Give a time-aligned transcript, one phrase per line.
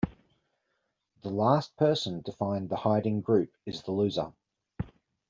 [1.21, 4.33] The last person to find the hiding group is the loser.